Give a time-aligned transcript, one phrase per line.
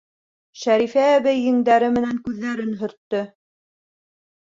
[0.61, 3.25] —Шәрифә әбей еңдәре менән күҙҙәрен һөрттө.